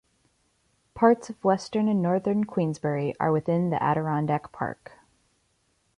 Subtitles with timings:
[0.95, 4.93] Parts of western and northern Queensbury are within the Adirondack Park.